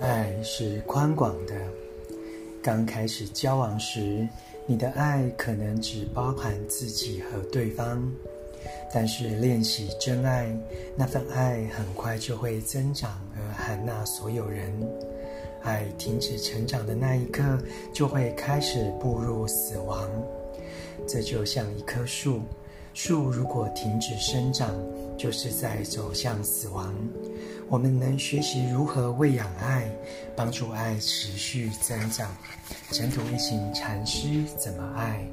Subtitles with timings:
[0.00, 1.54] 爱是宽广的。
[2.62, 4.26] 刚开始交往时，
[4.66, 8.02] 你的爱可能只包含自己和对方，
[8.92, 10.54] 但是练习真爱，
[10.96, 14.72] 那份爱很快就会增长而涵纳所有人。
[15.62, 17.42] 爱停止成长的那一刻，
[17.92, 20.10] 就会开始步入死亡。
[21.06, 22.40] 这就像一棵树，
[22.92, 24.74] 树如果停止生长，
[25.24, 26.94] 就是在走向死亡。
[27.70, 29.90] 我们能学习如何喂养爱，
[30.36, 32.30] 帮助爱持续增长。
[32.90, 35.26] 尘土一行禅师怎么爱？